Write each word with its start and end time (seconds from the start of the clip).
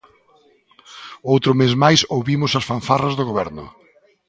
Outro 1.33 1.51
mes 1.59 1.73
máis 1.83 2.01
ouvimos 2.15 2.51
as 2.59 2.67
fanfarras 2.69 3.13
do 3.15 3.27
goberno. 3.29 3.65